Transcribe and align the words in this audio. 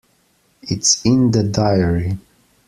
It's 0.63 1.05
in 1.05 1.29
the 1.29 1.43
diary. 1.43 2.17